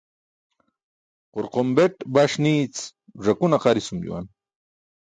Qorqombeṭ 1.33 1.95
baṣ 2.13 2.31
niic 2.43 2.75
ẓakun 3.25 3.55
aqarisum 3.57 3.99
juwan. 4.05 4.25